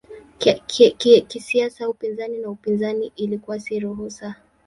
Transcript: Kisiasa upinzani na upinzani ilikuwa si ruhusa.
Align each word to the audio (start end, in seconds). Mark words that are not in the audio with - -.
Kisiasa 1.27 1.89
upinzani 1.89 2.37
na 2.37 2.49
upinzani 2.49 3.11
ilikuwa 3.15 3.59
si 3.59 3.79
ruhusa. 3.79 4.35